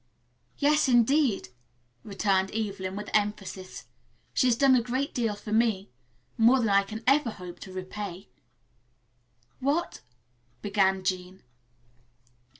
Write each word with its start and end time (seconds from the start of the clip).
"Yes, 0.57 0.89
indeed," 0.89 1.49
returned 2.03 2.49
Evelyn, 2.55 2.95
with 2.95 3.11
emphasis. 3.13 3.85
"She 4.33 4.47
has 4.47 4.55
done 4.55 4.75
a 4.75 4.81
great 4.81 5.13
deal 5.13 5.35
for 5.35 5.51
me. 5.51 5.91
More 6.39 6.57
than 6.57 6.69
I 6.69 6.81
can 6.81 7.03
ever 7.05 7.29
hope 7.29 7.59
to 7.59 7.71
repay." 7.71 8.27
"What" 9.59 10.01
began 10.63 11.03
Jean. 11.03 11.43